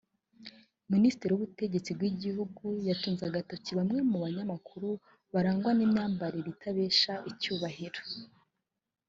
[0.93, 4.89] Minisitiri w’ubutegetsi bw’igihugu yatunze agatoki bamwe mu banyamakuru
[5.33, 8.01] barangwa n’imyambarire itabesha icyubahiro